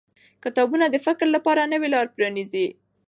[0.43, 2.67] کتابونه د فکر لپاره نوې لارې پرانیزي